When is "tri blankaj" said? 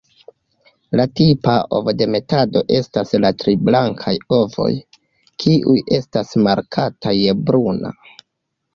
3.43-4.17